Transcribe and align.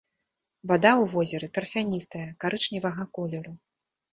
Вада 0.69 0.93
ў 1.01 1.11
возеры 1.11 1.47
тарфяністая, 1.57 2.25
карычневага 2.45 3.03
колеру. 3.19 3.53